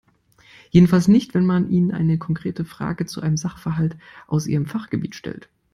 [0.71, 5.47] Jedenfalls nicht, wenn man ihnen eine konkrete Frage zu einem Sachverhalt aus ihrem Fachgebiet stellt.